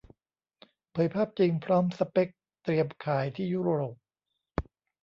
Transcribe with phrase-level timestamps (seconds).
[0.91, 2.29] เผยภาพจริงพร้อมสเปก
[2.63, 3.95] เตรียมขายที่ยุโรป